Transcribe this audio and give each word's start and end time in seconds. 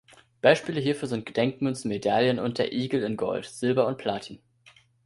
Beispiele 0.41 0.81
hierfür 0.81 1.07
sind 1.07 1.27
Gedenkmünzen, 1.27 1.87
Medaillen 1.89 2.39
und 2.39 2.57
der 2.57 2.73
Eagle 2.73 3.03
in 3.05 3.17
Gold, 3.17 3.45
Silber 3.45 3.85
und 3.85 3.99
Platin. 3.99 4.41